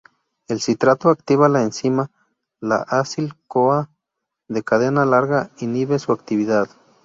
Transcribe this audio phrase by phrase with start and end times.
[0.47, 2.07] El citrato activa la enzima;
[2.59, 3.91] la acil-CoA
[4.47, 6.67] de cadena larga inhibe su actividad.